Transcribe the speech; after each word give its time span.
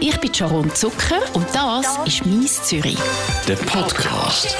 Ich 0.00 0.20
bin 0.20 0.32
Sharon 0.32 0.72
Zucker 0.74 1.20
und 1.34 1.46
das 1.52 1.98
ist 2.06 2.24
«Mies 2.24 2.62
Zürich». 2.62 2.98
Der 3.48 3.56
Podcast. 3.56 4.56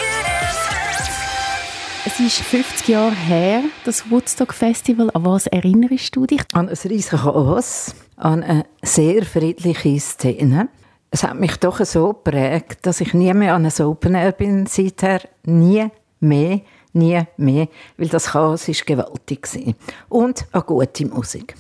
Es 2.04 2.18
ist 2.18 2.38
50 2.38 2.88
Jahre 2.88 3.14
her, 3.14 3.62
das 3.84 4.10
Woodstock 4.10 4.52
Festival. 4.52 5.10
An 5.14 5.24
was 5.24 5.46
erinnerst 5.46 6.16
du 6.16 6.26
dich? 6.26 6.42
An 6.52 6.68
ein 6.68 6.76
riesiges 6.76 7.20
Chaos, 7.20 7.94
an 8.16 8.42
eine 8.42 8.64
sehr 8.82 9.24
friedliche 9.24 10.00
Szene. 10.00 10.68
Es 11.10 11.22
hat 11.22 11.38
mich 11.38 11.56
doch 11.58 11.84
so 11.84 12.08
geprägt, 12.08 12.80
dass 12.82 13.00
ich 13.00 13.14
nie 13.14 13.32
mehr 13.32 13.54
an 13.54 13.64
einem 13.64 13.86
Open 13.86 14.16
Air 14.16 14.32
bin 14.32 14.66
seither. 14.66 15.20
Nie 15.44 15.86
mehr, 16.18 16.62
nie 16.92 17.22
mehr, 17.36 17.68
weil 17.96 18.08
das 18.08 18.26
Chaos 18.32 18.66
war 18.66 18.74
gewaltig 18.84 19.48
war. 19.54 19.74
Und 20.08 20.46
eine 20.52 20.62
gute 20.62 21.06
Musik. 21.06 21.54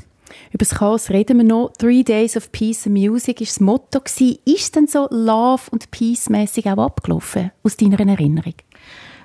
Über 0.50 0.58
das 0.58 0.70
Chaos 0.70 1.10
reden 1.10 1.38
wir 1.38 1.44
noch. 1.44 1.72
Three 1.78 2.02
Days 2.02 2.36
of 2.36 2.52
Peace 2.52 2.86
and 2.86 2.96
Music 2.96 3.40
war 3.40 3.46
das 3.46 3.60
Motto. 3.60 4.00
Ist 4.00 4.40
es 4.46 4.70
denn 4.70 4.86
so 4.86 5.08
Love- 5.10 5.70
und 5.70 5.90
Peace-mässig 5.90 6.66
auch 6.66 6.78
abgelaufen, 6.78 7.52
aus 7.62 7.76
deiner 7.76 8.00
Erinnerung? 8.00 8.54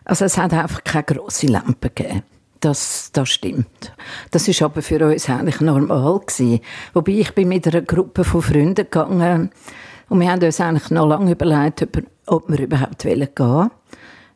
Also 0.06 0.26
es 0.26 0.38
hat 0.38 0.54
einfach 0.54 0.84
keine 0.84 1.04
grosse 1.04 1.48
Lampe 1.48 1.90
gegeben. 1.90 2.24
Das, 2.60 3.10
das 3.12 3.30
stimmt. 3.30 3.94
Das 4.32 4.48
ist 4.48 4.62
aber 4.62 4.82
für 4.82 5.06
uns 5.06 5.30
eigentlich 5.30 5.60
normal 5.60 6.20
gewesen. 6.20 6.62
Wobei 6.94 7.14
ich 7.14 7.32
bin 7.34 7.50
mit 7.50 7.68
einer 7.68 7.82
Gruppe 7.82 8.24
von 8.24 8.42
Freunden 8.42 8.76
gegangen 8.76 9.52
und 10.10 10.20
wir 10.20 10.32
haben 10.32 10.44
uns 10.44 10.62
eigentlich 10.62 10.90
noch 10.92 11.08
lange 11.08 11.32
überlegt, 11.32 11.86
ob 12.28 12.50
wir 12.50 12.60
überhaupt 12.60 13.00
gehen 13.04 13.28
wollen 13.38 13.72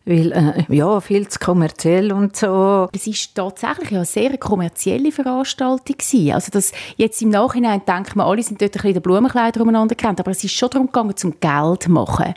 weil 0.08 0.32
äh, 0.32 0.74
ja, 0.74 1.02
viel 1.02 1.28
zu 1.28 1.38
kommerziell 1.38 2.14
und 2.14 2.36
so. 2.36 2.88
Es 2.94 3.08
ist 3.08 3.36
tatsächlich 3.36 3.92
eine 3.92 4.06
sehr 4.06 4.38
kommerzielle 4.38 5.12
Veranstaltung 5.12 5.98
gewesen. 5.98 6.32
Also 6.32 6.50
das, 6.52 6.72
jetzt 6.96 7.22
im 7.22 7.30
Nachhinein 7.30 7.82
denkt 7.86 8.16
man, 8.16 8.26
alle 8.26 8.42
sind 8.42 8.62
dort 8.62 8.72
ein 8.72 8.74
bisschen 8.74 8.94
den 8.94 9.02
Blumenkleider 9.02 9.62
umeinander 9.62 9.96
gerannt, 9.96 10.22
aber 10.22 10.32
es 10.32 10.44
ist 10.44 10.54
schon 10.54 10.70
darum 10.70 10.88
gegangen, 10.88 11.18
zum 11.18 11.40
Geld 11.40 11.84
zu 11.84 11.92
machen. 11.92 12.34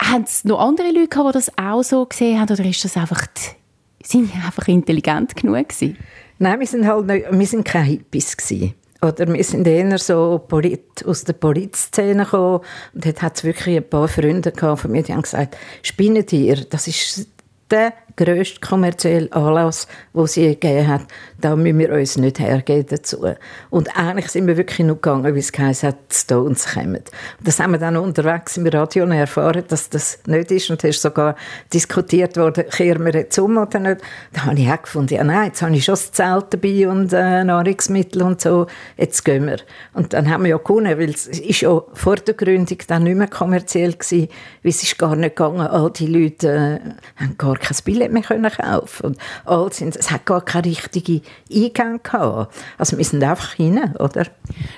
Haben 0.00 0.24
es 0.24 0.44
noch 0.44 0.60
andere 0.60 0.88
Leute 0.88 1.08
gehabt, 1.08 1.30
die 1.30 1.32
das 1.32 1.56
auch 1.56 1.82
so 1.82 2.04
gesehen 2.04 2.38
haben, 2.38 2.52
oder 2.52 2.64
ist 2.66 2.84
das 2.84 2.98
einfach, 2.98 3.26
die, 3.26 4.06
sind 4.06 4.30
die 4.34 4.36
einfach 4.36 4.68
intelligent 4.68 5.34
genug 5.34 5.70
gewesen? 5.70 5.96
Nein, 6.38 6.60
wir 6.60 6.66
sind 6.66 6.86
halt 6.86 7.06
nicht, 7.06 7.26
wir 7.30 7.46
sind 7.46 7.64
keine 7.64 7.86
Hippies 7.86 8.36
gewesen. 8.36 8.74
Oder 9.06 9.32
wir 9.32 9.44
sind 9.44 9.66
eher 9.66 9.98
so 9.98 10.44
Polit, 10.46 11.04
aus 11.06 11.24
der 11.24 11.34
Politszene 11.34 12.24
gekommen. 12.24 12.60
Und 12.94 13.06
dort 13.06 13.22
hat 13.22 13.36
es 13.36 13.44
wirklich 13.44 13.76
ein 13.76 13.88
paar 13.88 14.08
Freunde 14.08 14.52
von 14.52 14.90
mir, 14.90 15.02
die 15.02 15.12
haben 15.12 15.22
gesagt, 15.22 15.56
spinnet 15.82 16.32
ihr, 16.32 16.64
das 16.64 16.88
ist 16.88 17.28
der 17.70 17.92
grösste 18.16 18.60
kommerzielle 18.60 19.30
Anlass, 19.32 19.86
den 20.14 20.26
sie 20.26 20.48
gegeben 20.48 20.88
hat. 20.88 21.02
Da 21.38 21.54
müssen 21.54 21.78
wir 21.78 21.92
uns 21.92 22.16
nicht 22.16 22.38
hergeben 22.38 22.86
dazu. 22.88 23.26
Und 23.68 23.96
eigentlich 23.96 24.28
sind 24.28 24.46
wir 24.46 24.56
wirklich 24.56 24.86
nur 24.86 24.96
gegangen, 24.96 25.34
wie 25.34 25.38
es 25.38 25.52
geheißen 25.52 25.90
hat, 25.90 25.96
die 26.10 26.14
Stones 26.14 26.72
kommen. 26.72 27.02
Das 27.42 27.60
haben 27.60 27.72
wir 27.72 27.78
dann 27.78 27.96
unterwegs 27.98 28.56
im 28.56 28.66
Radio 28.66 29.04
erfahren, 29.04 29.64
dass 29.68 29.90
das 29.90 30.18
nicht 30.26 30.50
ist. 30.50 30.70
Und 30.70 30.82
es 30.82 30.96
ist 30.96 31.02
sogar 31.02 31.36
diskutiert 31.72 32.36
worden, 32.38 32.64
kehren 32.70 33.04
wir 33.04 33.12
jetzt 33.12 33.38
um 33.38 33.58
oder 33.58 33.78
nicht. 33.78 34.00
Da 34.32 34.46
habe 34.46 34.58
ich 34.58 34.70
auch 34.70 34.82
gefunden, 34.82 35.14
ja 35.14 35.24
nein, 35.24 35.48
jetzt 35.48 35.60
habe 35.60 35.76
ich 35.76 35.84
schon 35.84 35.92
das 35.92 36.12
Zelt 36.12 36.46
dabei 36.50 36.88
und 36.88 37.12
äh, 37.12 37.44
Nahrungsmittel 37.44 38.22
und 38.22 38.40
so, 38.40 38.66
jetzt 38.96 39.24
gehen 39.24 39.46
wir. 39.46 39.58
Und 39.92 40.14
dann 40.14 40.30
haben 40.30 40.44
wir 40.44 40.50
ja 40.50 40.56
gewonnen, 40.56 40.98
weil 40.98 41.10
es 41.10 41.26
ist 41.26 41.60
ja 41.60 41.82
vor 41.92 42.16
der 42.16 42.34
Gründung 42.34 42.78
dann 42.86 43.02
nicht 43.02 43.16
mehr 43.16 43.28
kommerziell 43.28 43.92
gewesen, 43.92 44.28
weil 44.62 44.70
es 44.70 44.82
ist 44.82 44.98
gar 44.98 45.16
nicht 45.16 45.36
gegangen, 45.36 45.60
all 45.60 45.90
die 45.90 46.06
Leute 46.06 46.48
äh, 46.48 47.20
haben 47.20 47.36
gar 47.36 47.55
kein 47.58 47.76
Billett 47.84 48.12
mehr 48.12 48.22
können 48.22 48.50
kaufen 48.50 49.06
und 49.06 49.18
all 49.44 49.72
sind, 49.72 49.96
es 49.96 50.10
hat 50.10 50.24
gar 50.24 50.44
keine 50.44 50.66
richtige 50.66 51.22
Eingang 51.52 52.02
gehabt. 52.02 52.54
Also 52.78 52.98
wir 52.98 53.04
sind 53.04 53.22
einfach 53.22 53.58
rein, 53.58 53.94
oder? 53.96 54.24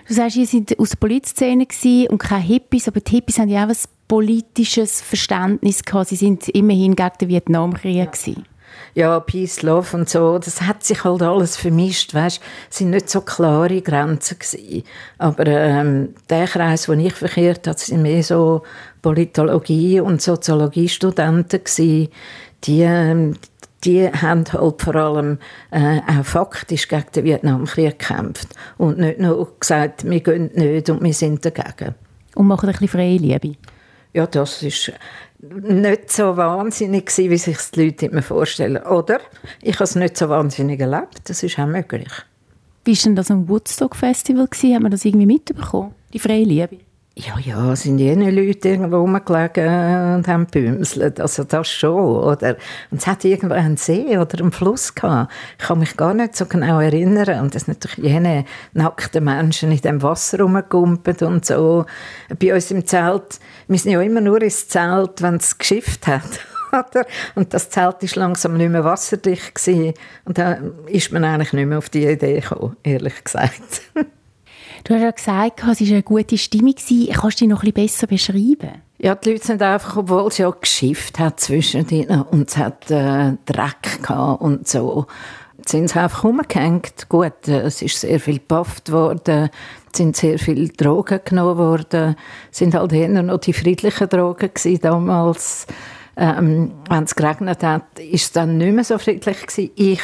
Du 0.07 0.15
sagst, 0.15 0.37
ihr 0.37 0.47
seid 0.47 0.79
aus 0.79 0.91
der 0.91 0.97
Polizszene 0.97 1.67
und 2.09 2.19
keine 2.19 2.43
Hippies, 2.43 2.89
aber 2.89 3.01
die 3.01 3.17
Hippies 3.17 3.39
haben 3.39 3.49
ja 3.49 3.65
auch 3.65 3.69
ein 3.69 3.77
politisches 4.09 5.01
Verständnis 5.01 5.85
gehabt. 5.85 6.09
Sie 6.09 6.17
sind 6.17 6.49
immerhin 6.49 6.97
gegen 6.97 7.19
den 7.21 7.29
Vietnamkrieg 7.29 7.97
ja. 8.25 8.43
ja, 8.95 9.21
Peace, 9.21 9.63
Love 9.63 9.97
und 9.97 10.09
so, 10.09 10.39
das 10.39 10.63
hat 10.63 10.83
sich 10.85 11.05
halt 11.05 11.23
alles 11.23 11.57
vermischt, 11.57 12.15
weißt, 12.15 12.41
es 12.71 12.79
sind 12.79 12.91
nicht 12.91 13.11
so 13.11 13.21
klare 13.21 13.81
Grenzen 13.83 14.39
gewesen. 14.39 14.85
Aber 15.19 15.47
ähm, 15.47 16.15
der 16.29 16.47
Kreis, 16.47 16.89
wo 16.89 16.93
ich 16.95 17.15
verkehrt 17.15 17.67
habe, 17.67 17.79
sind 17.79 18.03
mehr 18.03 18.23
so 18.23 18.63
Politologie- 19.03 20.01
und 20.01 20.23
Soziologiestudenten 20.23 21.63
gewesen, 21.63 22.09
die, 22.65 22.81
ähm, 22.83 23.37
die 23.85 24.09
haben 24.09 24.45
halt 24.53 24.83
vor 24.83 24.95
allem 24.97 25.39
äh, 25.71 26.01
auch 26.01 26.25
faktisch 26.25 26.89
gegen 26.89 27.07
den 27.15 27.25
Vietnamkrieg 27.25 27.99
gekämpft 27.99 28.49
und 28.77 28.99
nicht 28.99 29.21
nur 29.21 29.55
gesagt, 29.59 30.09
wir 30.09 30.21
gehen 30.21 30.51
nicht 30.55 30.91
und 30.91 31.03
wir 31.03 31.15
sind 31.15 31.45
dagegen. 31.45 31.95
Und 32.35 32.47
machen 32.47 32.69
ein 32.69 32.73
bisschen 32.73 32.89
freie 32.89 33.17
Liebe? 33.17 33.57
Ja, 34.13 34.27
das 34.27 34.63
ist 34.63 34.93
nicht 35.41 36.11
so 36.11 36.37
wahnsinnig 36.37 37.07
gewesen, 37.07 37.31
wie 37.31 37.39
sich 37.39 37.59
die 37.73 37.85
Leute 37.85 38.07
immer 38.07 38.23
vorstellen. 38.23 38.79
Oder 38.79 39.21
ich 39.63 39.75
habe 39.75 39.85
es 39.85 39.95
nicht 39.95 40.17
so 40.17 40.29
wahnsinnig 40.29 40.81
erlebt, 40.81 41.21
das 41.25 41.43
ist 41.43 41.59
auch 41.59 41.67
möglich. 41.67 42.11
Wie 42.85 42.97
war 42.97 43.03
denn 43.05 43.17
das 43.17 43.31
am 43.31 43.49
Woodstock-Festival? 43.49 44.49
Hat 44.51 44.83
man 44.83 44.91
das 44.91 45.05
irgendwie 45.05 45.27
mitbekommen, 45.27 45.95
die 46.13 46.19
freie 46.19 46.45
Liebe? 46.45 46.79
Ja, 47.21 47.37
ja, 47.41 47.75
sind 47.75 47.99
jene 47.99 48.31
Leute 48.31 48.69
irgendwo 48.69 48.99
rumgelegen 48.99 50.15
und 50.15 50.29
haben 50.29 50.47
bümselt. 50.47 51.19
Also 51.19 51.43
das 51.43 51.67
schon, 51.69 51.99
oder? 51.99 52.57
Und 52.93 52.99
es 53.01 53.09
hat 53.09 53.25
irgendwo 53.25 53.57
einen 53.57 53.77
See 53.77 54.17
oder 54.17 54.39
einen 54.39 54.53
Fluss 54.53 54.95
gehabt. 54.95 55.33
Ich 55.59 55.67
kann 55.67 55.81
mich 55.81 55.97
gar 55.97 56.15
nicht 56.15 56.37
so 56.37 56.47
genau 56.47 56.79
erinnern. 56.79 57.41
Und 57.41 57.57
es 57.57 57.65
sind 57.65 57.83
natürlich 57.83 58.13
jene 58.13 58.45
nackten 58.73 59.25
Menschen 59.25 59.73
in 59.73 59.81
dem 59.81 60.01
Wasser 60.01 60.39
rumgegumpelt 60.39 61.23
und 61.23 61.45
so. 61.45 61.87
Bei 62.39 62.55
uns 62.55 62.71
im 62.71 62.87
Zelt, 62.87 63.41
wir 63.67 63.79
sind 63.81 63.91
ja 63.91 64.01
immer 64.01 64.21
nur 64.21 64.41
ins 64.41 64.69
Zelt, 64.69 65.21
wenn 65.21 65.37
es 65.37 65.59
geschifft 65.59 66.07
hat. 66.07 66.23
Und 67.35 67.53
das 67.55 67.71
Zelt 67.71 68.03
war 68.03 68.23
langsam 68.23 68.57
nicht 68.59 68.71
mehr 68.71 68.85
wasserdicht. 68.85 69.55
Gewesen. 69.57 69.95
Und 70.25 70.39
da 70.39 70.59
ist 70.87 71.11
man 71.11 71.25
eigentlich 71.25 71.53
nicht 71.53 71.67
mehr 71.67 71.79
auf 71.79 71.89
die 71.89 72.07
Idee 72.07 72.41
gekommen, 72.41 72.77
ehrlich 72.85 73.25
gesagt. 73.25 73.83
Du 74.85 74.95
hast 74.95 75.03
ja 75.03 75.11
gesagt, 75.11 75.61
es 75.61 75.81
war 75.81 75.89
eine 75.89 76.03
gute 76.03 76.39
Stimmung. 76.39 76.75
Kannst 76.75 77.41
du 77.41 77.45
dich 77.45 77.49
noch 77.49 77.63
ein 77.63 77.73
bisschen 77.73 77.75
besser 77.75 78.07
beschreiben? 78.07 78.83
Ja, 78.99 79.15
die 79.15 79.31
Leute 79.33 79.47
sind 79.47 79.63
einfach, 79.63 79.97
obwohl 79.97 80.27
es 80.27 80.39
ja 80.39 80.51
geschifft 80.51 81.19
hat 81.19 81.39
zwischen 81.39 81.89
ihnen 81.89 82.23
und 82.23 82.49
es 82.49 82.57
hat 82.57 82.91
äh, 82.91 83.35
Dreck 83.47 84.03
gehabt 84.03 84.43
und 84.43 84.67
so, 84.67 85.07
sind 85.65 85.89
sie 85.89 86.01
einfach 86.01 86.25
rumgehängt. 86.25 87.09
Gut, 87.09 87.47
äh, 87.47 87.61
es 87.61 87.81
ist 87.81 88.01
sehr 88.01 88.19
viel 88.19 88.39
gepafft 88.39 88.91
worden, 88.91 89.51
sind 89.95 90.17
sehr 90.17 90.39
viele 90.41 90.69
Drogen 90.71 91.21
genommen 91.25 91.59
worden, 91.59 92.17
sind 92.51 92.75
halt 92.75 92.93
eher 92.93 93.09
noch 93.09 93.39
die 93.39 93.53
friedlichen 93.53 94.09
Drogen 94.09 94.51
gewesen 94.53 94.81
damals 94.81 95.69
ähm, 96.19 96.73
wenn 96.89 97.05
es 97.05 97.15
geregnet 97.15 97.63
hat, 97.63 97.99
ist 97.99 98.25
es 98.25 98.33
dann 98.33 98.59
nicht 98.59 98.75
mehr 98.75 98.83
so 98.83 98.99
friedlich 98.99 99.47
gewesen. 99.47 99.71
Ich 99.77 100.01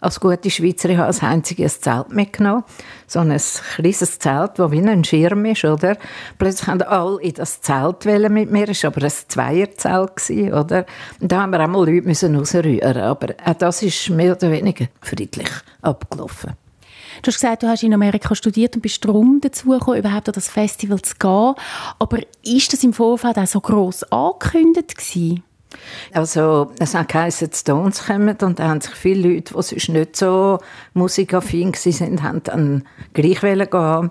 als 0.00 0.18
gute 0.18 0.50
Schweizerin 0.50 0.96
habe 0.96 1.08
als 1.08 1.22
einzige 1.22 1.64
ein 1.64 1.68
Zelt 1.68 2.10
mitgenommen. 2.10 2.64
So 3.06 3.18
ein 3.18 3.36
kleines 3.74 4.18
Zelt, 4.18 4.52
das 4.58 4.70
wie 4.70 4.80
ein 4.80 5.04
Schirm 5.04 5.44
ist, 5.44 5.66
oder? 5.66 5.98
Plötzlich 6.38 6.68
haben 6.68 6.80
alle 6.80 7.20
in 7.20 7.34
das 7.34 7.60
Zelt 7.60 8.06
mit 8.06 8.50
mir. 8.50 8.68
Es 8.70 8.82
war 8.82 8.92
aber 8.92 9.04
ein 9.04 9.12
Zweierzelt, 9.28 10.16
gewesen, 10.16 10.54
oder? 10.54 10.86
Und 11.20 11.30
da 11.30 11.42
haben 11.42 11.50
wir 11.50 11.60
einmal 11.60 11.86
Leute 11.86 12.06
müssen 12.06 12.34
rausrühren. 12.34 13.02
Aber 13.02 13.34
auch 13.44 13.54
das 13.54 13.82
ist 13.82 14.08
mehr 14.08 14.36
oder 14.36 14.50
weniger 14.50 14.86
friedlich 15.02 15.50
abgelaufen. 15.82 16.54
Du 17.20 17.26
hast 17.26 17.34
gesagt, 17.34 17.62
du 17.62 17.68
hast 17.68 17.82
in 17.82 17.92
Amerika 17.92 18.34
studiert 18.34 18.76
und 18.76 18.82
bist 18.82 19.04
darum 19.04 19.40
dazu 19.42 19.70
gekommen, 19.70 19.98
überhaupt 19.98 20.28
an 20.28 20.34
das 20.34 20.48
Festival 20.48 21.02
zu 21.02 21.14
gehen. 21.18 21.54
Aber 21.98 22.20
ist 22.42 22.72
das 22.72 22.84
im 22.84 22.94
Vorfeld 22.94 23.36
auch 23.36 23.46
so 23.46 23.60
gross 23.60 24.04
angekündigt 24.04 24.96
gewesen? 24.96 25.42
Also, 26.12 26.72
es 26.78 26.94
hat 26.94 27.08
geheißen, 27.08 27.50
die 27.50 27.56
Stones 27.56 28.06
kommen 28.06 28.36
und 28.42 28.58
da 28.58 28.68
haben 28.68 28.80
sich 28.80 28.94
viele 28.94 29.28
Leute, 29.34 29.54
die 29.54 29.62
sonst 29.62 29.88
nicht 29.88 30.16
so 30.16 30.58
musikaffin 30.94 31.72
waren, 31.72 32.22
haben 32.22 32.42
dann 32.42 32.84
gleich 33.12 33.40
gehen 33.40 34.10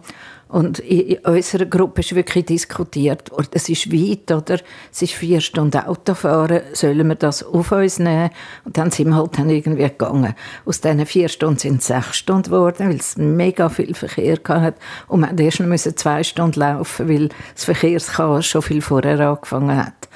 und 0.49 0.79
in 0.79 1.17
unserer 1.19 1.65
Gruppe 1.65 1.99
ist 1.99 2.15
wirklich 2.15 2.45
diskutiert 2.45 3.31
worden. 3.31 3.49
Es 3.51 3.67
ist 3.67 3.91
weit, 3.91 4.31
oder? 4.31 4.59
Es 4.91 5.01
ist 5.01 5.13
vier 5.13 5.41
Stunden 5.41 5.81
Autofahren. 5.81 6.61
Sollen 6.73 7.07
wir 7.07 7.15
das 7.15 7.43
auf 7.43 7.71
uns 7.71 7.99
nehmen? 7.99 8.29
Und 8.63 8.77
dann 8.77 8.91
sind 8.91 9.09
wir 9.09 9.17
halt 9.17 9.37
dann 9.37 9.49
irgendwie 9.49 9.83
gegangen. 9.83 10.35
Aus 10.65 10.79
diesen 10.79 11.05
vier 11.05 11.27
Stunden 11.27 11.59
sind 11.59 11.81
es 11.81 11.87
sechs 11.87 12.17
Stunden 12.17 12.51
geworden, 12.51 12.89
weil 12.89 12.95
es 12.95 13.17
mega 13.17 13.67
viel 13.67 13.93
Verkehr 13.93 14.37
hatte. 14.47 14.79
Und 15.07 15.27
wir 15.37 15.45
mussten 15.45 15.71
erst 15.71 15.99
zwei 15.99 16.23
Stunden 16.23 16.59
laufen, 16.59 17.09
weil 17.09 17.29
das 17.53 17.65
Verkehrschaos 17.65 18.45
schon 18.45 18.61
viel 18.61 18.81
vorher 18.81 19.19
angefangen 19.19 19.75
hat. 19.75 20.07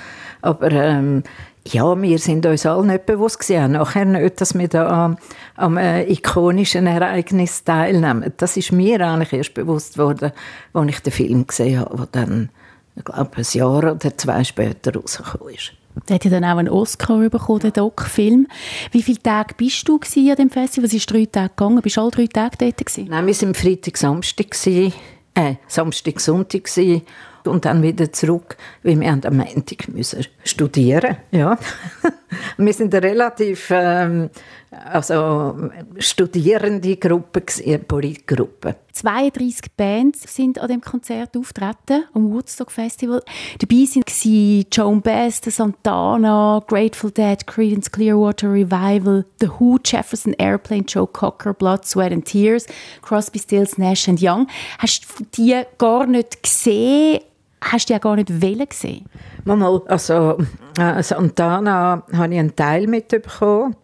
Aber 0.41 0.71
ähm, 0.71 1.23
ja, 1.67 2.01
wir 2.01 2.17
sind 2.17 2.45
uns 2.45 2.65
alle 2.65 2.87
nicht 2.87 3.05
bewusst 3.05 3.39
gewesen, 3.39 3.73
nachher 3.73 4.05
nicht, 4.05 4.41
dass 4.41 4.57
wir 4.57 4.67
da 4.67 5.05
am, 5.05 5.17
am 5.55 5.77
äh, 5.77 6.03
ikonischen 6.11 6.87
Ereignis 6.87 7.63
teilnehmen. 7.63 8.33
Das 8.37 8.57
ist 8.57 8.71
mir 8.71 8.99
eigentlich 9.01 9.33
erst 9.33 9.53
bewusst 9.53 9.97
worden, 9.97 10.31
als 10.73 10.89
ich 10.89 10.99
den 11.01 11.13
Film 11.13 11.47
gesehen 11.47 11.79
habe, 11.79 11.97
der 11.97 12.23
dann, 12.23 12.49
ich 12.95 13.05
glaube, 13.05 13.37
ein 13.37 13.45
Jahr 13.51 13.77
oder 13.77 14.17
zwei 14.17 14.43
später 14.43 14.93
rausgekommen 14.93 15.53
ist. 15.53 15.73
Der 16.07 16.15
hat 16.15 16.23
ja 16.23 16.31
dann 16.31 16.45
auch 16.45 16.57
einen 16.57 16.69
Oscar 16.69 17.17
bekommen, 17.29 17.59
der 17.59 17.71
Doc-Film. 17.71 18.47
Wie 18.91 19.03
viele 19.03 19.21
Tage 19.21 19.53
bist 19.55 19.87
du 19.87 19.99
an 19.99 20.35
dem 20.35 20.49
Festival? 20.49 20.85
Es 20.85 20.93
ist 20.93 21.11
drei 21.11 21.25
Tage 21.25 21.49
gegangen. 21.49 21.81
Bist 21.81 21.97
du 21.97 22.01
alle 22.01 22.11
drei 22.11 22.27
Tage 22.27 22.55
dort? 22.57 22.77
Gewesen? 22.77 23.07
Nein, 23.09 23.27
wir 23.27 23.41
waren 23.41 23.53
Freitag, 23.53 23.97
Samstag. 23.97 24.55
Äh, 25.33 25.55
Samstag, 25.67 26.19
Sonntag 26.19 26.63
gewesen 26.63 27.01
und 27.47 27.65
dann 27.65 27.83
wieder 27.83 28.11
zurück, 28.11 28.57
weil 28.83 28.99
wir 28.99 29.09
am 29.09 29.37
Montag 29.37 29.87
müssen 29.89 30.25
studieren 30.43 31.17
ja. 31.31 31.57
wir 32.57 32.73
sind 32.73 32.93
eine 32.93 33.03
relativ 33.03 33.69
ähm, 33.71 34.29
also 34.71 35.69
studierende 35.97 36.95
Gruppe, 36.95 37.43
eine 37.65 37.79
Politgruppe. 37.79 38.75
32 38.93 39.71
Bands 39.75 40.33
sind 40.33 40.59
an 40.59 40.69
dem 40.69 40.81
Konzert 40.81 41.35
auftreten 41.35 42.05
am 42.13 42.31
Woodstock 42.31 42.71
Festival. 42.71 43.21
Dabei 43.59 43.75
waren 43.75 44.65
Joan 44.71 45.01
Baez, 45.01 45.41
Santana, 45.45 46.63
Grateful 46.67 47.11
Dead, 47.11 47.45
Creedence 47.45 47.91
Clearwater 47.91 48.51
Revival, 48.51 49.25
The 49.39 49.47
Who, 49.47 49.77
Jefferson 49.83 50.33
Airplane, 50.35 50.85
Joe 50.87 51.07
Cocker, 51.07 51.53
Blood, 51.53 51.85
Sweat 51.85 52.13
and 52.13 52.25
Tears, 52.25 52.65
Crosby, 53.01 53.39
Stills, 53.39 53.77
Nash 53.77 54.07
Young. 54.07 54.47
Hast 54.79 55.05
du 55.19 55.25
die 55.35 55.63
gar 55.77 56.05
nicht 56.05 56.43
gesehen 56.43 57.21
hast 57.61 57.89
du 57.89 57.93
ja 57.93 57.99
gar 57.99 58.15
nicht 58.15 58.41
wollen 58.41 58.67
gesehen? 58.67 59.05
Mal, 59.45 59.81
also 59.87 60.37
äh, 60.77 61.01
Santana 61.03 62.03
habe 62.13 62.33
ich 62.33 62.39
einen 62.39 62.55
Teil 62.55 62.87
mitbekommen 62.87 63.75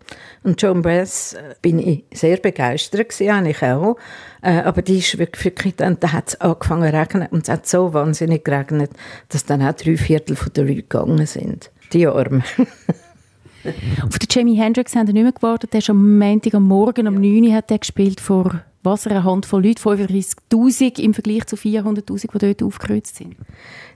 und 0.44 0.62
John 0.62 0.82
Bass 0.82 1.34
äh, 1.34 1.56
bin 1.62 1.80
ich 1.80 2.04
sehr 2.14 2.38
begeistert 2.38 3.10
gewesen, 3.10 3.32
eigentlich 3.32 3.64
auch. 3.64 3.98
Äh, 4.42 4.62
aber 4.62 4.82
die 4.82 4.98
ist 4.98 5.18
wirklich, 5.18 5.46
wirklich 5.46 5.76
dann, 5.76 6.00
da 6.00 6.12
hat 6.12 6.30
es 6.30 6.42
angefangen 6.42 6.90
zu 6.90 6.98
regnen 6.98 7.28
und 7.32 7.44
es 7.44 7.50
hat 7.50 7.68
so 7.68 7.94
wahnsinnig 7.94 8.44
geregnet, 8.44 8.92
dass 9.30 9.46
dann 9.46 9.62
auch 9.62 9.74
drei 9.74 9.98
Viertel 9.98 10.36
der 10.56 10.64
Leute 10.64 10.76
gegangen 10.76 11.26
sind. 11.26 11.72
Die 11.94 12.08
Arme. 12.08 12.44
Auf 14.06 14.20
den 14.20 14.28
Jimi 14.30 14.56
Hendrix 14.56 14.96
haben 14.96 15.08
wir 15.08 15.14
nicht 15.14 15.24
mehr 15.24 15.32
gewartet. 15.32 15.74
Der 15.74 15.80
ist 15.80 15.90
am 15.90 16.18
Montag 16.18 16.54
am 16.54 16.68
Morgen, 16.68 17.08
um 17.08 17.22
ja. 17.22 17.32
9 17.32 17.44
Uhr 17.44 17.54
hat 17.54 17.72
er 17.72 17.80
gespielt 17.80 18.22
vor 18.22 18.62
was 18.88 19.08
eine 19.08 19.24
Handvoll 19.24 19.66
Leute, 19.66 19.82
35'000 19.82 21.00
im 21.00 21.14
Vergleich 21.14 21.46
zu 21.46 21.56
400'000, 21.56 22.32
die 22.32 22.38
dort 22.40 22.64
aufgekreuzt 22.64 23.16
sind? 23.16 23.36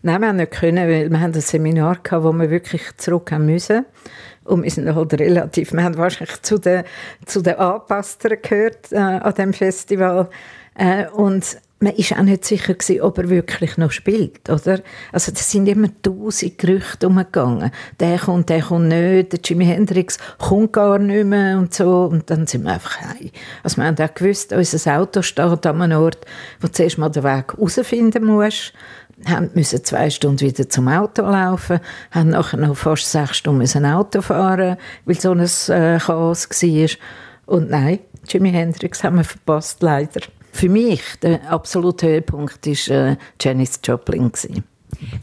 Nein, 0.01 0.21
wir 0.21 0.27
haben 0.27 0.35
nicht 0.37 0.51
können, 0.51 0.89
weil 0.89 1.09
wir 1.09 1.19
haben 1.19 1.33
ein 1.33 1.41
Seminar 1.41 1.97
gehabt, 2.03 2.23
wo 2.23 2.31
wir 2.33 2.49
wirklich 2.49 2.83
zurück 2.97 3.31
haben 3.31 3.45
müssen. 3.45 3.85
Und 4.43 4.63
wir 4.63 4.71
sind 4.71 4.93
halt 4.93 5.13
relativ, 5.13 5.73
wir 5.73 5.83
haben 5.83 5.97
wahrscheinlich 5.97 6.41
zu 6.41 6.57
den, 6.57 6.83
zu 7.25 7.41
den 7.41 7.55
Anpassern 7.55 8.37
gehört 8.41 8.91
äh, 8.91 8.97
an 8.97 9.33
diesem 9.33 9.53
Festival. 9.53 10.29
Äh, 10.75 11.07
und 11.09 11.57
man 11.81 11.93
ist 11.93 12.13
auch 12.13 12.21
nicht 12.21 12.45
sicher 12.45 12.75
gewesen, 12.75 13.01
ob 13.01 13.17
er 13.17 13.29
wirklich 13.29 13.75
noch 13.77 13.91
spielt, 13.91 14.49
oder? 14.49 14.81
Also 15.11 15.31
es 15.33 15.51
sind 15.51 15.67
immer 15.67 15.89
tausend 16.03 16.59
Gerüchte 16.59 17.07
umgegangen. 17.07 17.71
Der 17.99 18.19
kommt, 18.19 18.49
der 18.49 18.61
kommt 18.61 18.87
nicht, 18.87 19.33
der 19.33 19.39
Jimi 19.43 19.65
Hendrix 19.65 20.19
kommt 20.37 20.73
gar 20.73 20.99
nicht 20.99 21.25
mehr 21.25 21.57
und 21.57 21.73
so. 21.73 22.03
Und 22.05 22.29
dann 22.29 22.45
sind 22.45 22.65
wir 22.65 22.73
einfach 22.73 23.01
heim. 23.01 23.31
Also 23.63 23.77
wir 23.77 23.85
haben 23.85 23.97
auch 23.97 24.13
gewusst, 24.13 24.53
unser 24.53 24.99
Auto 24.99 25.23
steht 25.23 25.65
an 25.65 25.81
einem 25.81 26.01
Ort, 26.01 26.19
wo 26.59 26.67
du 26.67 26.73
zuerst 26.73 26.99
mal 26.99 27.09
den 27.09 27.23
Weg 27.23 27.53
herausfinden 27.53 28.25
musst. 28.25 28.73
Wir 29.17 29.49
mussten 29.55 29.83
zwei 29.83 30.11
Stunden 30.11 30.41
wieder 30.41 30.69
zum 30.69 30.87
Auto 30.87 31.23
laufen, 31.23 31.79
haben 32.11 32.29
nachher 32.29 32.57
noch 32.57 32.77
fast 32.77 33.11
sechs 33.11 33.37
Stunden 33.37 33.67
ein 33.75 33.85
Auto 33.85 34.21
fahren, 34.21 34.77
weil 35.05 35.19
so 35.19 35.31
ein 35.31 35.39
äh, 35.41 35.99
Chaos 35.99 36.47
war. 36.49 36.89
Und 37.47 37.71
nein, 37.71 37.99
Jimi 38.27 38.51
Hendrix 38.51 39.03
haben 39.03 39.17
wir 39.17 39.23
verpasst, 39.23 39.81
leider. 39.81 40.21
Für 40.51 40.69
mich 40.69 41.01
der 41.21 41.49
absolute 41.49 42.07
Höhepunkt 42.07 42.65
war 42.65 42.95
äh, 42.95 43.17
Janis 43.39 43.79
Joplin. 43.83 44.31
Gewesen. 44.31 44.63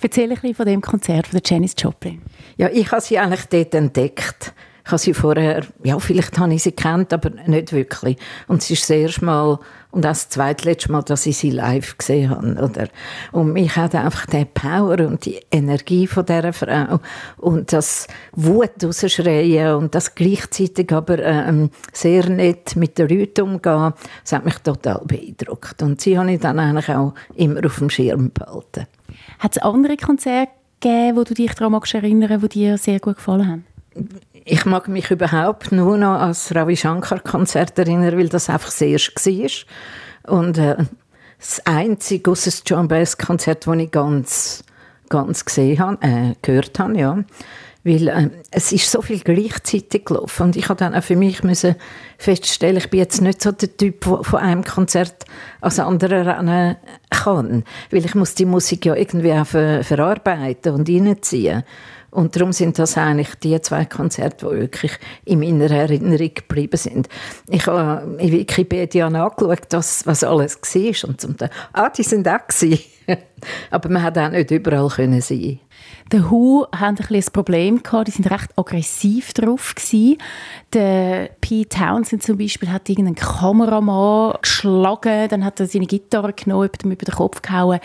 Erzähl 0.00 0.25
ein 0.25 0.30
bisschen 0.30 0.54
von 0.54 0.66
dem 0.66 0.80
Konzert 0.80 1.26
von 1.28 1.40
Janis 1.44 1.75
Joplin. 1.78 2.22
Ja, 2.56 2.69
ich 2.70 2.90
habe 2.90 3.00
sie 3.00 3.19
eigentlich 3.19 3.46
dort 3.46 3.75
entdeckt. 3.75 4.52
Ich 4.88 4.93
habe 4.93 4.99
sie 5.00 5.12
vorher, 5.12 5.67
ja, 5.85 5.99
vielleicht 5.99 6.38
habe 6.38 6.55
ich 6.55 6.62
sie 6.62 6.73
kennt, 6.73 7.12
aber 7.12 7.29
nicht 7.46 7.75
wirklich. 7.75 8.17
Und 8.46 8.62
es 8.62 8.70
ist 8.70 8.85
das 8.85 8.90
erste 8.96 9.23
Mal 9.26 9.58
und 9.90 10.06
auch 10.06 10.11
das 10.12 10.31
zweitletzte 10.31 10.90
Mal, 10.90 11.02
dass 11.02 11.26
ich 11.26 11.37
sie 11.37 11.50
live 11.50 11.99
gesehen 11.99 12.31
habe. 12.31 12.55
Oder? 12.55 12.88
Und 13.32 13.52
mich 13.52 13.76
hat 13.76 13.94
einfach 13.94 14.25
der 14.25 14.46
Power 14.46 14.99
und 15.00 15.26
die 15.26 15.40
Energie 15.50 16.06
von 16.06 16.25
dieser 16.25 16.55
Frau 16.55 17.00
und 17.37 17.70
das 17.70 18.06
Wut 18.32 18.82
rausschreien 18.82 19.75
und 19.75 19.94
das 19.94 20.14
gleichzeitig 20.14 20.91
aber 20.91 21.19
ähm, 21.19 21.69
sehr 21.93 22.26
nett 22.31 22.75
mit 22.75 22.96
den 22.96 23.11
Leuten 23.11 23.43
umgehen, 23.43 23.93
das 24.23 24.32
hat 24.32 24.46
mich 24.46 24.56
total 24.61 25.02
beeindruckt. 25.05 25.82
Und 25.82 26.00
sie 26.00 26.19
habe 26.19 26.32
ich 26.32 26.41
dann 26.41 26.58
eigentlich 26.58 26.88
auch 26.88 27.12
immer 27.34 27.62
auf 27.67 27.76
dem 27.76 27.91
Schirm 27.91 28.31
behalten. 28.32 28.87
Hat 29.38 29.55
es 29.55 29.62
andere 29.62 29.99
Konzerte 29.99 30.52
gegeben, 30.81 31.19
wo 31.19 31.25
du 31.25 31.34
dich 31.34 31.52
daran 31.52 31.75
erinnern 31.75 32.41
magst, 32.41 32.55
die 32.55 32.61
dir 32.61 32.79
sehr 32.79 33.00
gut 33.00 33.17
gefallen 33.17 33.46
haben? 33.46 33.68
Ich 34.50 34.64
mag 34.64 34.88
mich 34.88 35.10
überhaupt 35.10 35.72
nur 35.72 35.98
noch 35.98 36.18
das 36.18 36.54
Ravi 36.54 36.76
Shankar 36.76 37.20
Konzert 37.20 37.78
erinnern, 37.78 38.16
weil 38.16 38.28
das 38.28 38.48
einfach 38.48 38.80
erste 38.80 39.12
war. 39.30 40.34
Und 40.34 40.58
äh, 40.58 40.76
das 41.38 41.60
einzige 41.66 42.30
aus 42.30 42.62
John 42.66 42.88
Bass 42.88 43.18
Konzert, 43.18 43.66
das 43.66 43.76
ich 43.76 43.90
ganz, 43.90 44.64
ganz 45.08 45.44
gesehen 45.44 45.78
habe, 45.78 45.98
äh, 46.06 46.34
gehört 46.42 46.78
habe, 46.78 46.98
ja. 46.98 47.18
Weil 47.88 48.08
äh, 48.08 48.29
es 48.50 48.70
ist 48.70 48.90
so 48.90 49.00
viel 49.00 49.20
gleichzeitig 49.20 50.05
gelaufen 50.05 50.43
und 50.43 50.56
ich 50.56 50.69
habe 50.69 50.79
dann 50.79 50.94
auch 50.94 51.02
für 51.02 51.17
mich 51.17 51.43
müssen 51.43 51.75
feststellen, 52.19 52.76
ich 52.76 52.90
bin 52.90 53.00
jetzt 53.00 53.23
nicht 53.23 53.40
so 53.40 53.50
der 53.50 53.75
Typ, 53.75 54.05
der 54.05 54.25
von 54.25 54.40
einem 54.40 54.62
Konzert 54.62 55.25
als 55.62 55.79
andere 55.79 56.26
rennen 56.26 56.76
kann, 57.08 57.64
weil 57.90 58.05
ich 58.05 58.14
muss 58.14 58.35
die 58.35 58.44
Musik 58.44 58.85
ja 58.85 58.94
irgendwie 58.94 59.32
auch 59.32 59.46
ver 59.46 59.82
verarbeiten 59.85 60.75
und 60.75 60.87
reinziehen. 60.87 61.64
Und 62.11 62.37
darum 62.37 62.52
sind 62.52 62.79
das 62.79 62.99
eigentlich 62.99 63.35
die 63.37 63.58
zwei 63.62 63.87
Konzerte, 63.87 64.49
die 64.50 64.61
wirklich 64.61 64.93
in 65.25 65.41
meiner 65.41 65.70
Erinnerung 65.70 66.34
geblieben 66.34 66.76
sind. 66.76 67.08
Ich 67.49 67.67
habe 67.67 68.17
in 68.19 68.32
Wikipedia 68.32 69.08
nachgeschaut, 69.08 69.67
was, 69.70 70.25
alles 70.25 70.58
war. 70.61 71.08
Und 71.08 71.20
zum 71.20 71.37
Teil, 71.37 71.50
ah, 71.73 71.91
die 71.91 72.02
sind 72.02 72.29
auch. 72.29 72.41
Aber 73.70 73.88
man 73.88 74.02
hat 74.02 74.19
auch 74.19 74.31
nicht 74.31 74.50
überall 74.50 74.88
können 74.88 75.20
sein. 75.20 75.61
The 76.10 76.31
Who 76.31 76.66
hatten 76.72 77.05
ein, 77.08 77.14
ein 77.14 77.32
Problem 77.32 77.82
gehabt. 77.82 78.08
Die 78.08 78.12
sind 78.12 78.31
recht 78.31 78.56
aggressiv 78.56 79.32
drauf 79.34 79.75
gewesen. 79.75 80.19
Der 80.72 81.31
Pete 81.40 81.78
Townsend 81.78 82.22
zum 82.22 82.38
Beispiel 82.38 82.70
hat 82.70 82.88
irgendeinen 82.88 83.16
Kameramann 83.16 84.38
geschlagen, 84.40 85.28
dann 85.28 85.44
hat 85.44 85.60
er 85.60 85.66
seine 85.66 85.87
Gitarre 85.87 86.32
genommen, 86.32 86.70
ihm 86.82 86.90
über 86.93 87.05
den 87.05 87.14
Kopf 87.14 87.43
gehauen. 87.43 87.81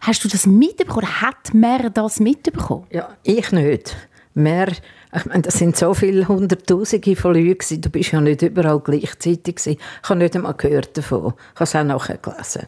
Hast 0.00 0.24
du 0.24 0.28
das 0.28 0.46
mitbekommen? 0.46 1.20
Hat 1.20 1.52
mehr 1.52 1.90
das 1.90 2.20
mitbekommen? 2.20 2.86
Ja, 2.90 3.08
ich 3.22 3.52
nicht. 3.52 3.96
Mehr 4.34 4.68
ich 5.16 5.24
meine, 5.24 5.42
das 5.42 5.54
sind 5.54 5.76
so 5.76 5.94
viele 5.94 6.28
Hunderttausende 6.28 7.16
von 7.16 7.34
Leuten. 7.34 7.80
Du 7.80 7.88
bist 7.88 8.12
ja 8.12 8.20
nicht 8.20 8.42
überall 8.42 8.80
gleichzeitig. 8.80 9.66
Ich 9.66 9.78
habe 10.02 10.18
nicht 10.18 10.36
einmal 10.36 10.52
gehört 10.54 10.96
davon. 10.98 11.32
Ich 11.54 11.60
habe 11.60 11.64
es 11.64 11.74
auch 11.74 11.84
nachher 11.84 12.18
gelesen. 12.18 12.66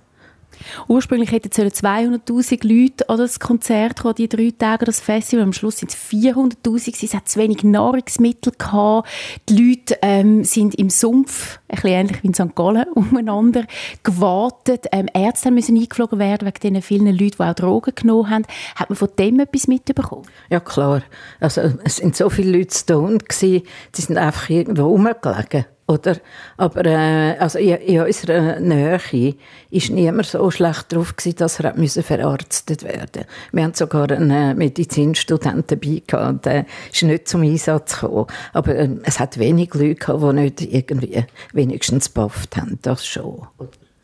Ursprünglich 0.87 1.32
hätten 1.32 1.49
200'000 1.49 2.66
Leute 2.66 3.08
an 3.08 3.19
das 3.19 3.40
Konzert 3.40 4.00
kommen, 4.00 4.14
die 4.14 4.28
drei 4.28 4.52
Tage 4.56 4.84
das 4.84 5.00
Festival. 5.00 5.44
Am 5.44 5.53
Schluss 5.53 5.79
sind 5.79 5.93
es 5.93 5.96
400'000. 5.96 7.05
Es 7.05 7.15
hat 7.15 7.29
zu 7.29 7.38
wenig 7.38 7.62
Nahrungsmittel 7.62 8.53
gehabt. 8.56 9.08
Die 9.48 9.56
Leute 9.56 9.98
ähm, 10.03 10.44
sind 10.44 10.74
im 10.74 10.91
Sumpf, 10.91 11.58
ein 11.69 11.77
bisschen 11.77 11.91
ähnlich 11.91 12.22
wie 12.22 12.27
in 12.29 12.34
St. 12.34 12.55
Gallen, 12.55 12.86
umeinander 12.94 13.65
gewartet. 14.03 14.86
Ähm, 14.93 15.08
Ärzte 15.12 15.50
müssen 15.50 15.77
eingeflogen 15.77 16.19
werden 16.19 16.46
wegen 16.46 16.74
den 16.74 16.82
vielen 16.82 17.06
Leuten, 17.06 17.36
die 17.38 17.43
auch 17.43 17.55
Drogen 17.55 17.94
genommen 17.94 18.31
haben. 18.31 18.44
Hat 18.77 18.91
man 18.91 18.96
von 18.96 19.08
dem 19.19 19.41
etwas 19.41 19.69
mitbekommen? 19.69 20.27
Ja, 20.50 20.60
klar. 20.60 21.03
Also, 21.41 21.72
es 21.84 21.96
sind 21.96 22.17
so 22.17 22.31
viele 22.31 22.58
Leute 22.58 22.77
da, 22.86 23.08
die 23.41 23.62
sind 23.94 24.17
einfach 24.17 24.50
irgendwo 24.50 24.86
rumgelegen. 24.86 25.67
Oder? 25.88 26.18
Aber 26.58 26.84
äh, 26.84 27.36
also 27.38 27.58
in, 27.58 27.76
in 27.76 28.02
unserer 28.02 28.60
Nähe 28.60 29.00
war 29.00 29.94
niemand 29.94 30.26
so 30.26 30.50
schlecht 30.50 30.92
drauf, 30.92 31.16
gewesen, 31.16 31.36
dass 31.36 31.60
er 31.60 31.74
müssen 31.76 32.02
verarztet 32.02 32.82
werden 32.82 33.24
Wir 33.52 33.64
haben 33.64 33.72
sogar 33.72 34.10
einen 34.10 34.30
äh, 34.30 34.54
Medizinstudenten 34.54 35.64
dabei 35.66 36.02
gehabt, 36.06 36.44
der 36.44 36.66
ist 36.92 37.02
nicht 37.02 37.26
zum 37.26 37.42
Einsatz 37.42 38.00
gekommen. 38.00 38.26
Aber 38.52 38.74
äh, 38.74 38.90
es 39.04 39.18
hat 39.18 39.38
wenig 39.38 39.72
Leute 39.72 39.94
gehabt, 39.94 40.22
die 40.22 40.32
nicht 40.34 40.60
irgendwie 40.60 41.24
wenigstens 41.54 42.10
bafft 42.10 42.58
haben, 42.58 42.78
das 42.82 43.06
schon. 43.06 43.46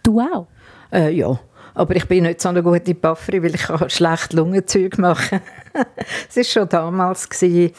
Du 0.02 0.20
auch? 0.20 0.46
Äh, 0.90 1.10
ja. 1.10 1.38
Aber 1.74 1.96
ich 1.96 2.06
bin 2.06 2.22
nicht 2.22 2.40
so 2.40 2.48
eine 2.48 2.62
gute 2.62 2.94
Pufferin, 2.94 3.42
weil 3.42 3.54
ich 3.54 3.62
kann 3.62 3.90
schlecht 3.90 4.32
Lungenzeug 4.32 4.96
machen 4.98 5.40
Es 6.28 6.36
war 6.36 6.44
schon 6.44 6.68
damals. 6.68 7.28
Gewesen. 7.28 7.72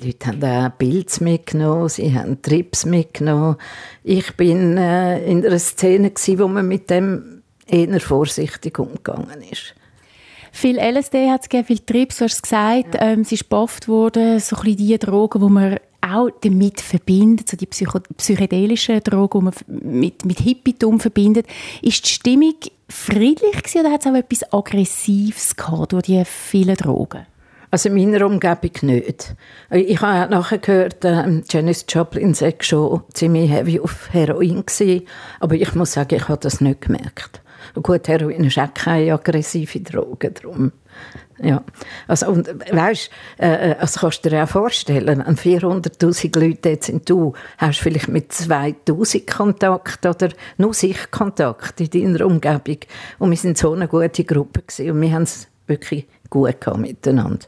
Die 0.00 0.06
Leute 0.06 0.26
haben 0.26 0.44
auch 0.44 0.76
Pilze 0.76 1.22
mitgenommen, 1.22 1.88
sie 1.88 2.12
haben 2.12 2.42
Trips 2.42 2.84
mitgenommen. 2.84 3.56
Ich 4.02 4.36
bin 4.36 4.76
äh, 4.76 5.24
in 5.24 5.46
einer 5.46 5.58
Szene, 5.58 6.10
gewesen, 6.10 6.38
wo 6.40 6.48
man 6.48 6.66
mit 6.66 6.90
dem 6.90 7.42
eher 7.66 8.00
vorsichtig 8.00 8.78
umgegangen 8.78 9.42
ist. 9.42 9.74
Viel 10.50 10.78
LSD 10.78 11.30
hat 11.30 11.42
es 11.42 11.48
gegeben, 11.48 11.66
viel 11.66 11.78
Trips, 11.78 12.16
du 12.16 12.24
hast 12.24 12.34
es 12.34 12.42
gesagt. 12.42 12.94
Ja. 12.94 13.02
Ähm, 13.02 13.22
sie 13.22 13.36
ist 13.36 13.48
bafft 13.48 13.86
worden, 13.86 14.40
so 14.40 14.56
ein 14.56 14.62
bisschen 14.62 14.76
die 14.78 14.98
Drogen, 14.98 15.40
die 15.40 15.52
man 15.52 15.76
auch 16.00 16.30
damit 16.40 16.80
verbindet, 16.80 17.48
so 17.48 17.56
die 17.56 17.66
psycho 17.66 18.00
psychedelischen 18.16 19.00
Drogen, 19.00 19.40
die 19.40 19.44
man 19.44 20.00
mit, 20.00 20.24
mit 20.24 20.40
Hippietum 20.40 20.98
verbindet. 21.00 21.46
Ist 21.82 22.04
die 22.06 22.10
Stimmung 22.10 22.54
friedlich 22.88 23.62
gewesen, 23.62 23.80
oder 23.80 23.92
hat 23.92 24.04
es 24.04 24.06
auch 24.06 24.14
etwas 24.14 24.52
Aggressives 24.52 25.56
gehabt 25.56 25.92
durch 25.92 26.04
die 26.04 26.24
vielen 26.24 26.76
Drogen? 26.76 27.26
Also 27.70 27.90
in 27.90 27.96
meiner 27.96 28.24
Umgebung 28.24 28.72
nicht. 28.82 29.34
Ich 29.70 30.00
habe 30.00 30.30
nachher 30.30 30.58
gehört, 30.58 31.04
äh, 31.04 31.42
Janis 31.50 31.84
Joplin 31.86 32.32
sei 32.32 32.54
schon 32.60 33.02
ziemlich 33.12 33.50
heavy 33.50 33.78
auf 33.78 34.12
Heroin 34.12 34.64
gewesen, 34.64 35.06
aber 35.38 35.54
ich 35.54 35.74
muss 35.74 35.92
sagen, 35.92 36.14
ich 36.14 36.28
habe 36.28 36.40
das 36.40 36.62
nicht 36.62 36.80
gemerkt. 36.80 37.42
Gut, 37.74 38.08
Heroin 38.08 38.44
ist 38.44 38.58
auch 38.58 38.72
keine 38.72 39.12
aggressive 39.12 39.80
Droge, 39.80 40.30
darum. 40.30 40.72
Ja, 41.40 41.62
also, 42.08 42.30
und 42.30 42.48
weißt, 42.48 43.10
äh, 43.38 43.74
also 43.78 44.00
kannst 44.00 44.24
du 44.24 44.30
dir 44.30 44.42
auch 44.42 44.48
vorstellen, 44.48 45.20
an 45.20 45.36
400'000 45.36 46.38
Leute 46.38 46.70
jetzt 46.70 46.88
in 46.88 47.02
Du 47.04 47.32
hast 47.58 47.78
vielleicht 47.78 48.08
mit 48.08 48.32
2'000 48.32 49.30
Kontakt 49.30 50.04
oder 50.04 50.30
nur 50.56 50.74
sich 50.74 51.10
Kontakt 51.12 51.80
in 51.80 51.90
deiner 51.90 52.26
Umgebung 52.26 52.78
und 53.20 53.30
wir 53.30 53.36
sind 53.36 53.56
so 53.56 53.72
eine 53.72 53.86
gute 53.86 54.24
Gruppe 54.24 54.62
gewesen 54.62 54.90
und 54.90 55.00
wir 55.00 55.12
haben 55.12 55.22
es 55.22 55.46
wirklich 55.68 56.06
gut 56.28 56.60
gehabt 56.60 56.80
miteinander. 56.80 57.46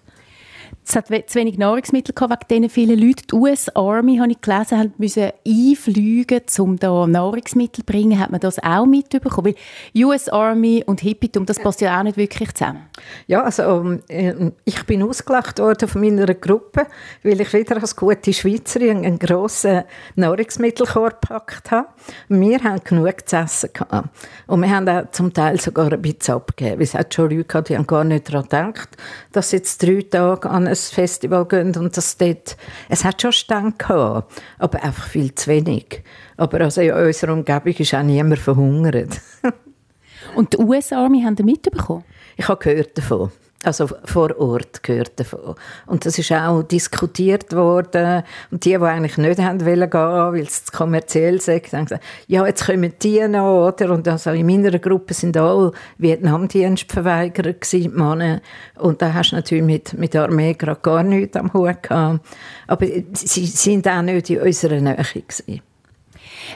Es 0.90 0.96
hat 0.96 1.06
zu 1.06 1.38
wenig 1.38 1.56
Nahrungsmittel 1.56 2.12
gehabt, 2.12 2.50
wegen 2.50 2.62
diesen 2.64 2.68
vielen 2.68 2.98
Leuten. 2.98 3.22
Die 3.30 3.34
US 3.36 3.68
Army, 3.76 4.16
habe 4.16 4.32
ich 4.32 4.40
gelesen, 4.40 4.76
hat 4.76 4.98
müssen 4.98 5.30
einfliegen, 5.46 6.40
um 6.58 6.80
da 6.80 7.06
Nahrungsmittel 7.06 7.84
zu 7.84 7.92
bringen. 7.92 8.18
Hat 8.18 8.32
man 8.32 8.40
das 8.40 8.58
auch 8.58 8.86
mitbekommen? 8.86 9.54
Weil 9.94 10.04
US 10.04 10.28
Army 10.28 10.82
und 10.84 11.00
Hippitum, 11.00 11.46
das 11.46 11.60
passt 11.60 11.80
ja 11.80 11.96
auch 11.96 12.02
nicht 12.02 12.16
wirklich 12.16 12.52
zusammen. 12.54 12.88
Ja, 13.28 13.44
also 13.44 13.98
ähm, 14.08 14.52
ich 14.64 14.84
bin 14.84 15.04
ausgelacht 15.04 15.60
worden 15.60 15.88
von 15.88 16.00
meiner 16.00 16.26
Gruppe, 16.34 16.88
weil 17.22 17.40
ich 17.40 17.52
wieder 17.52 17.76
als 17.76 17.94
gute 17.94 18.32
Schweizerin 18.32 19.04
einen 19.04 19.20
grossen 19.20 19.84
Nahrungsmittelkorb 20.16 21.20
gepackt 21.20 21.70
habe. 21.70 21.86
Wir 22.28 22.64
haben 22.64 22.82
genug 22.82 23.28
zu 23.28 23.36
essen 23.36 23.70
gehabt. 23.72 24.08
Und 24.48 24.60
wir 24.60 24.70
haben 24.70 24.88
auch 24.88 25.08
zum 25.12 25.32
Teil 25.32 25.60
sogar 25.60 25.92
ein 25.92 26.02
bisschen 26.02 26.34
abgegeben. 26.34 26.82
Es 26.82 26.94
hat 26.94 27.14
schon 27.14 27.30
Leute 27.30 27.44
gehabt, 27.44 27.68
die 27.68 27.76
haben 27.76 27.86
gar 27.86 28.02
nicht 28.02 28.28
daran 28.28 28.42
gedacht, 28.42 28.88
dass 29.30 29.52
jetzt 29.52 29.84
drei 29.84 30.02
Tage 30.02 30.50
an 30.50 30.66
ein 30.66 30.79
Festival 30.88 31.44
gehen 31.46 31.76
und 31.76 31.96
das 31.96 32.16
dort, 32.16 32.56
es 32.88 33.04
hat 33.04 33.20
schon 33.20 33.32
Stände 33.32 33.74
gehabt, 33.76 34.32
aber 34.58 34.82
einfach 34.82 35.08
viel 35.08 35.34
zu 35.34 35.50
wenig. 35.50 36.02
Aber 36.36 36.62
also 36.62 36.80
in 36.80 36.92
unserer 36.92 37.34
Umgebung 37.34 37.74
ist 37.74 37.94
auch 37.94 38.02
niemand 38.02 38.38
verhungert. 38.38 39.20
und 40.34 40.52
die 40.54 40.58
US-Army 40.58 41.22
haben 41.22 41.44
mitbekommen? 41.44 42.04
Ich 42.36 42.48
habe 42.48 42.62
gehört 42.62 42.96
davon 42.96 43.30
also 43.62 43.88
vor 44.04 44.38
Ort 44.38 44.82
gehört 44.82 45.20
davon. 45.20 45.54
Und 45.86 46.06
das 46.06 46.18
ist 46.18 46.32
auch 46.32 46.62
diskutiert 46.62 47.54
worden. 47.54 48.22
Und 48.50 48.64
die, 48.64 48.70
die 48.70 48.76
eigentlich 48.76 49.18
nicht 49.18 49.38
haben 49.40 49.64
wollen 49.64 49.90
gehen, 49.90 50.00
weil 50.00 50.42
es 50.42 50.64
zu 50.64 50.72
kommerziell 50.72 51.40
sagt, 51.40 51.72
haben 51.72 51.84
gesagt, 51.84 52.04
ja, 52.26 52.46
jetzt 52.46 52.64
kommen 52.64 52.92
die 53.02 53.26
noch, 53.28 53.68
oder? 53.68 53.90
Und 53.90 54.08
also 54.08 54.30
in 54.30 54.46
meiner 54.46 54.78
Gruppe 54.78 55.12
sind 55.12 55.36
alle 55.36 55.72
Vietnamdienstverweigerer 55.98 57.52
gewesen, 57.52 57.94
Männer. 57.94 58.40
Und 58.78 59.02
da 59.02 59.12
hast 59.12 59.32
du 59.32 59.36
natürlich 59.36 59.64
mit, 59.64 59.92
mit 59.94 60.14
der 60.14 60.22
Armee 60.22 60.54
gerade 60.54 60.80
gar 60.80 61.02
nichts 61.02 61.36
am 61.36 61.52
Hut 61.52 61.82
gehabt. 61.82 62.20
Aber 62.66 62.86
sie 63.12 63.46
sind 63.46 63.86
auch 63.86 64.02
nicht 64.02 64.30
in 64.30 64.40
unserer 64.40 64.80
Nähe 64.80 64.96
gewesen. 64.96 65.60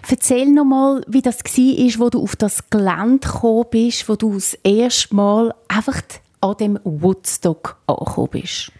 Erzähl 0.08 0.46
noch 0.46 0.64
mal, 0.64 1.02
wie 1.06 1.22
das 1.22 1.38
war, 1.38 2.00
wo 2.00 2.10
du 2.10 2.22
auf 2.22 2.36
das 2.36 2.70
Gelände 2.70 3.26
gekommen 3.26 3.66
bist, 3.70 4.08
wo 4.08 4.16
du 4.16 4.34
das 4.34 4.54
erste 4.62 5.14
Mal 5.14 5.54
einfach 5.68 6.00
an 6.44 6.56
dem 6.58 6.78
Woodstock 6.84 7.76
angekommen 7.86 8.28
bist? 8.32 8.70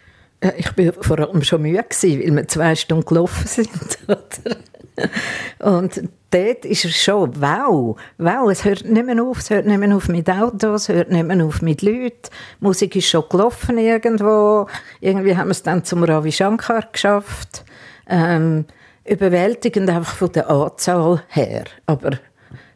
Ich 0.58 0.76
war 0.76 0.92
vor 1.02 1.18
allem 1.18 1.42
schon 1.42 1.62
müde, 1.62 1.82
weil 1.82 2.36
wir 2.36 2.48
zwei 2.48 2.74
Stunden 2.74 3.06
gelaufen 3.06 3.46
sind. 3.46 3.70
Und 5.58 6.02
dort 6.30 6.64
ist 6.66 6.84
es 6.84 7.02
schon, 7.02 7.40
wow, 7.40 7.96
wow, 8.18 8.50
es 8.50 8.64
hört 8.66 8.84
nicht 8.84 9.06
mehr 9.06 9.22
auf, 9.22 9.38
es 9.38 9.48
hört 9.48 9.64
nicht 9.66 9.78
mehr 9.78 9.96
auf 9.96 10.08
mit 10.08 10.28
Autos, 10.28 10.82
es 10.82 10.88
hört 10.90 11.10
nicht 11.10 11.26
mehr 11.26 11.44
auf 11.44 11.62
mit 11.62 11.80
Leuten. 11.80 12.28
Die 12.60 12.64
Musik 12.64 12.94
ist 12.96 13.08
schon 13.08 13.24
gelaufen 13.30 13.78
irgendwo. 13.78 14.66
Irgendwie 15.00 15.34
haben 15.34 15.48
wir 15.48 15.52
es 15.52 15.62
dann 15.62 15.84
zum 15.84 16.04
Ravi 16.04 16.32
Shankar 16.32 16.86
geschafft. 16.92 17.64
Ähm, 18.06 18.66
überwältigend 19.06 19.88
einfach 19.88 20.14
von 20.14 20.32
der 20.32 20.50
Anzahl 20.50 21.22
her. 21.28 21.64
Aber 21.86 22.18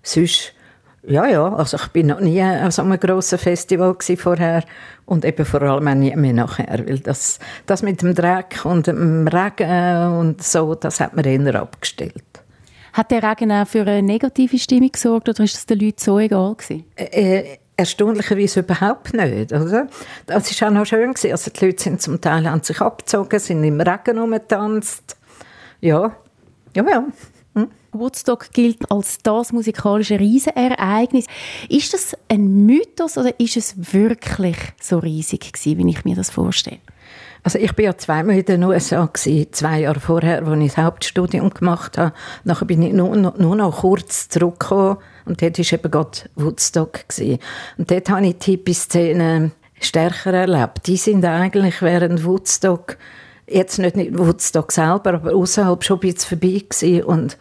sonst 0.02 0.54
ja, 1.09 1.27
ja, 1.27 1.53
also 1.53 1.77
ich 1.77 1.88
bin 1.88 2.09
noch 2.09 2.21
nie 2.21 2.41
an 2.41 2.71
so 2.71 2.83
einem 2.83 2.99
grossen 3.00 3.38
Festival 3.38 3.97
vorher 4.17 4.62
und 5.07 5.25
eben 5.25 5.45
vor 5.45 5.62
allem 5.62 5.88
auch 5.88 5.95
nie 5.95 6.15
mehr 6.15 6.33
nachher, 6.33 6.87
weil 6.87 6.99
das, 6.99 7.38
das 7.67 7.83
mit 7.83 8.03
dem 8.03 8.15
Dreck 8.15 8.65
und 8.65 8.87
dem 8.87 9.27
Regen 9.27 10.19
und 10.19 10.43
so, 10.43 10.75
das 10.75 11.00
hat 11.00 11.17
man 11.17 11.25
eher 11.25 11.61
abgestellt. 11.61 12.25
Hat 12.93 13.11
der 13.11 13.23
Regen 13.23 13.53
auch 13.53 13.67
für 13.67 13.83
eine 13.83 14.03
negative 14.03 14.59
Stimmung 14.59 14.93
gesorgt 14.93 15.29
oder 15.29 15.45
ist 15.45 15.55
das 15.55 15.67
den 15.67 15.81
Leuten 15.81 15.99
so 15.99 16.19
egal 16.19 16.55
gewesen? 16.55 16.85
Äh, 16.97 17.05
äh 17.05 17.59
erstaunlicherweise 17.79 18.61
überhaupt 18.61 19.15
nicht, 19.15 19.53
oder? 19.53 19.87
Das 20.27 20.61
war 20.61 20.69
auch 20.69 20.73
noch 20.73 20.85
schön 20.85 21.15
gewesen. 21.15 21.31
Also 21.31 21.50
die 21.53 21.65
Leute 21.65 21.83
sind 21.83 22.03
zum 22.03 22.21
Teil 22.21 22.50
haben 22.50 22.62
sich 22.62 22.81
abgezogen, 22.81 23.38
sind 23.38 23.62
im 23.62 23.81
Regen 23.81 24.19
rumgetanzt. 24.19 25.17
Ja, 25.81 26.17
ja, 26.75 26.85
ja. 26.91 27.05
Woodstock 27.99 28.52
gilt 28.52 28.90
als 28.90 29.19
das 29.23 29.52
musikalische 29.52 30.19
Riesenereignis. 30.19 31.26
Ist 31.69 31.95
das 31.95 32.17
ein 32.28 32.67
Mythos 32.67 33.19
oder 33.19 33.38
ist 33.40 33.57
es 33.57 33.93
wirklich 33.93 34.57
so 34.81 34.99
riesig 34.99 35.52
gewesen, 35.52 35.78
wie 35.78 35.90
ich 35.90 36.05
mir 36.05 36.17
das 36.17 36.31
vorstelle? 36.31 36.78
Also 37.43 37.59
ich 37.59 37.73
bin 37.75 37.87
ja 37.87 37.97
zweimal 37.97 38.37
in 38.37 38.45
den 38.45 38.64
USA 38.64 39.09
zwei 39.14 39.81
Jahre 39.81 40.00
vorher, 40.00 40.45
als 40.45 40.61
ich 40.61 40.75
das 40.75 40.85
Hauptstudium 40.85 41.50
gemacht 41.50 41.97
habe. 41.97 42.12
Nachher 42.45 42.67
bin 42.67 42.83
ich 42.83 42.93
nur, 42.93 43.17
nur 43.17 43.57
noch 43.57 43.81
kurz 43.81 44.28
zurückgekommen 44.28 44.99
und 45.25 45.40
dort 45.40 45.59
war 45.59 45.73
eben 45.73 45.90
gerade 45.90 46.19
Woodstock 46.35 47.09
gewesen. 47.09 47.38
Und 47.78 47.90
dort 47.90 48.11
habe 48.11 48.26
ich 48.26 48.38
die 48.38 48.50
Hippie-Szene 48.52 49.52
stärker 49.81 50.35
erlebt. 50.35 50.87
Die 50.87 50.97
sind 50.97 51.25
eigentlich 51.25 51.81
während 51.81 52.25
Woodstock 52.25 52.97
jetzt 53.47 53.78
nicht 53.78 53.97
Woodstock 54.19 54.73
selber, 54.73 55.14
aber 55.14 55.35
außerhalb 55.35 55.83
schon 55.85 55.99
ein 55.99 56.00
bisschen 56.00 56.38
vorbei 56.38 56.62
gewesen. 56.69 57.05
und 57.05 57.38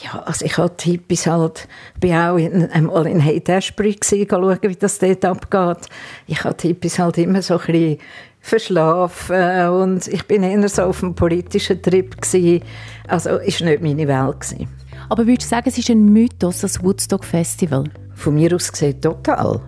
ja, 0.00 0.20
also 0.20 0.44
ich 0.44 0.56
hatte 0.56 0.90
Hippies 0.90 1.26
halt, 1.26 1.66
bin 1.98 2.14
auch 2.14 2.36
in, 2.36 2.70
einmal 2.70 3.06
in 3.06 3.24
Haight-Ashbury 3.24 3.94
gewesen, 3.94 4.26
schauen, 4.30 4.58
wie 4.62 4.76
das 4.76 4.98
dort 4.98 5.24
abgeht. 5.24 5.88
Ich 6.26 6.44
hatte 6.44 6.68
Hippies 6.68 6.98
halt 6.98 7.18
immer 7.18 7.42
so 7.42 7.58
ein 7.58 7.66
bisschen 7.66 7.98
verschlafen 8.40 9.68
und 9.70 10.06
ich 10.06 10.24
bin 10.26 10.42
eher 10.44 10.68
so 10.68 10.82
auf 10.82 11.02
einem 11.02 11.14
politischen 11.14 11.82
Trip 11.82 12.20
gewesen. 12.20 12.62
Also 13.08 13.38
ist 13.38 13.60
nicht 13.60 13.82
meine 13.82 14.06
Welt 14.06 14.40
gewesen. 14.40 14.68
Aber 15.08 15.26
würdest 15.26 15.50
du 15.50 15.56
sagen, 15.56 15.68
es 15.68 15.78
ist 15.78 15.90
ein 15.90 16.04
Mythos, 16.04 16.60
das 16.60 16.82
Woodstock 16.82 17.24
Festival? 17.24 17.84
Von 18.14 18.34
mir 18.34 18.54
aus 18.54 18.70
gesehen 18.70 19.00
total. 19.00 19.60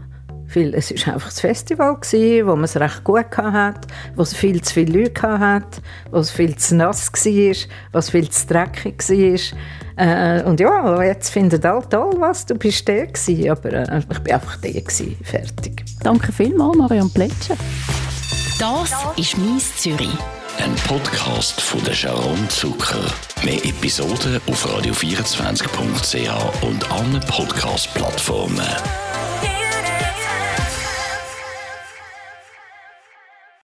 Weil 0.54 0.75
es 0.75 0.90
war 0.90 1.14
einfach 1.14 1.28
das 1.28 1.40
Festival, 1.40 1.97
gewesen, 1.97 2.47
wo 2.47 2.54
man 2.54 2.64
es 2.64 2.76
recht 2.76 3.04
gut 3.04 3.37
hatte, 3.37 3.88
wo 4.16 4.23
es 4.23 4.35
viel 4.35 4.61
zu 4.62 4.75
viele 4.75 5.02
Leute 5.02 5.23
hatte, 5.23 5.80
wo 6.11 6.19
es 6.19 6.30
viel 6.30 6.57
zu 6.57 6.76
nass 6.76 7.12
war, 7.12 7.69
wo 7.92 7.99
es 7.99 8.11
viel 8.11 8.28
zu 8.28 8.47
dreckig 8.47 9.09
war. 9.09 9.59
Äh, 9.97 10.42
und 10.45 10.61
ja, 10.61 11.02
jetzt 11.02 11.30
finden 11.30 11.64
alle 11.64 11.88
toll, 11.88 12.14
was 12.19 12.47
du 12.47 12.54
bist 12.54 12.88
der 12.88 13.07
gewesen, 13.07 13.50
aber 13.50 13.73
äh, 13.73 13.99
ich 13.99 14.19
bin 14.21 14.33
einfach 14.33 14.57
der 14.57 14.73
gewesen, 14.73 15.16
fertig. 15.23 15.85
Danke 16.02 16.33
vielmals, 16.33 16.76
Marion 16.76 17.11
Pletscher. 17.11 17.57
Das 18.59 18.95
ist 19.16 19.38
«Mies 19.38 19.76
Zürich». 19.76 20.11
Ein 20.59 20.75
Podcast 20.87 21.59
von 21.61 21.83
der 21.85 21.95
Sharon 21.95 22.49
Zucker. 22.50 23.07
Mehr 23.42 23.64
Episoden 23.64 24.38
auf 24.47 24.66
radio24.ch 24.66 26.62
und 26.62 26.90
allen 26.90 27.21
Podcast-Plattformen. 27.21 29.10